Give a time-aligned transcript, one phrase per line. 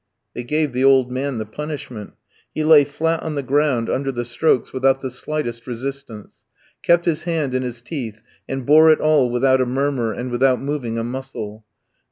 [0.33, 2.13] They gave the old man the punishment;
[2.55, 6.43] he lay flat on the ground under the strokes without the slightest resistance,
[6.81, 8.19] kept his hand in his teeth,
[8.49, 11.65] and bore it all without a murmur, and without moving a muscle.